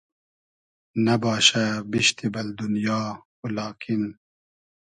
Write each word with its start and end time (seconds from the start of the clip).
نئباشۂ 1.05 1.65
بیشتی 1.91 2.27
بئل 2.33 2.47
دونیا 2.59 3.01
و 3.41 3.45
لاکین 3.55 4.03